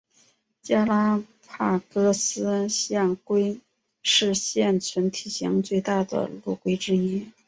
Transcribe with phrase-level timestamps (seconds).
[0.63, 3.61] 加拉帕戈斯象龟
[4.01, 7.31] 是现存体型最大的陆龟之一。